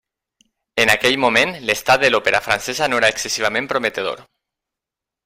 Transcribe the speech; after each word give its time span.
En 0.83 0.91
aquell 0.93 1.17
moment, 1.25 1.53
l'estat 1.69 2.01
de 2.05 2.09
l'òpera 2.13 2.41
francesa 2.49 2.89
no 2.93 2.99
era 3.03 3.15
excessivament 3.17 3.69
prometedor. 3.75 4.25